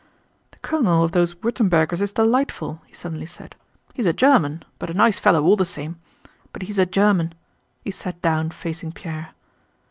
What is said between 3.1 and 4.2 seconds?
said. "He's a